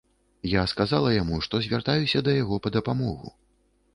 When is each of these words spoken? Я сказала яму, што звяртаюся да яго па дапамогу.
Я 0.51 0.61
сказала 0.71 1.09
яму, 1.15 1.35
што 1.47 1.59
звяртаюся 1.67 2.23
да 2.27 2.31
яго 2.41 2.55
па 2.63 2.69
дапамогу. 2.79 3.35